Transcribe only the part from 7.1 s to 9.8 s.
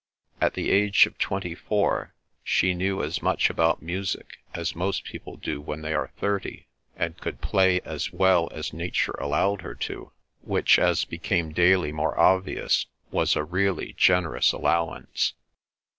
could play as well as nature allowed her